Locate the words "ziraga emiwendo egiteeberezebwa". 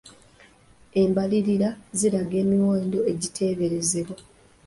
1.97-4.19